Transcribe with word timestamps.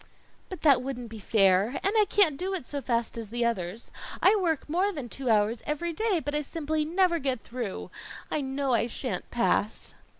"But 0.49 0.63
that 0.63 0.81
wouldn't 0.81 1.09
be 1.09 1.19
fair, 1.19 1.79
and 1.83 1.93
I 1.95 2.05
can't 2.09 2.35
do 2.35 2.55
it 2.55 2.65
so 2.65 2.81
fast 2.81 3.19
as 3.19 3.29
the 3.29 3.45
others. 3.45 3.91
I 4.19 4.35
work 4.35 4.67
more 4.67 4.91
than 4.91 5.09
two 5.09 5.29
hours 5.29 5.61
every 5.67 5.93
day, 5.93 6.19
but 6.19 6.33
I 6.33 6.41
simply 6.41 6.83
never 6.83 7.19
get 7.19 7.41
through. 7.41 7.91
I 8.31 8.41
know 8.41 8.73
I 8.73 8.87
shan't 8.87 9.29
pass." 9.29 9.93